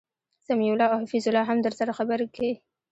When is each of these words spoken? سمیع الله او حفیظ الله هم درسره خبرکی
سمیع 0.47 0.71
الله 0.73 0.87
او 0.93 0.97
حفیظ 1.03 1.25
الله 1.27 1.43
هم 1.49 1.57
درسره 1.65 1.91
خبرکی 1.99 2.49